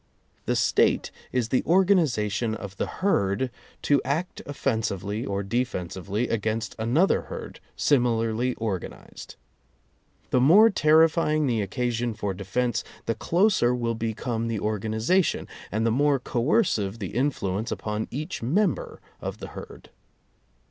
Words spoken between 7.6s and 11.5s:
similarly organized. The more terri fying